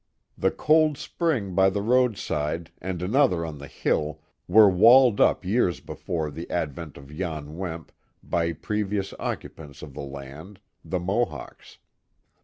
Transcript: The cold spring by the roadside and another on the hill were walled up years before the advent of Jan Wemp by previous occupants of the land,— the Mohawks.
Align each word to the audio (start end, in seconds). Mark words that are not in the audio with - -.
The 0.35 0.49
cold 0.49 0.97
spring 0.97 1.53
by 1.53 1.69
the 1.69 1.83
roadside 1.83 2.71
and 2.81 3.03
another 3.03 3.45
on 3.45 3.59
the 3.59 3.67
hill 3.67 4.19
were 4.47 4.67
walled 4.67 5.21
up 5.21 5.45
years 5.45 5.79
before 5.79 6.31
the 6.31 6.49
advent 6.49 6.97
of 6.97 7.15
Jan 7.15 7.55
Wemp 7.55 7.91
by 8.23 8.53
previous 8.53 9.13
occupants 9.19 9.83
of 9.83 9.93
the 9.93 10.01
land,— 10.01 10.59
the 10.83 10.99
Mohawks. 10.99 11.77